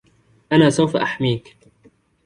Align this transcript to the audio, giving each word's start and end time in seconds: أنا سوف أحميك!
أنا 0.51 0.69
سوف 0.69 0.95
أحميك! 0.97 1.57